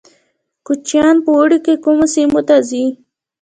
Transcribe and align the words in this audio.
کوچیان 0.65 1.15
په 1.25 1.29
اوړي 1.37 1.57
کې 1.65 1.73
کومو 1.83 2.05
سیمو 2.13 2.41
ته 2.47 2.55
ځي؟ 2.69 2.85